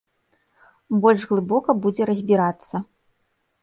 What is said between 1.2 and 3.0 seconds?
глыбока будзе разбірацца.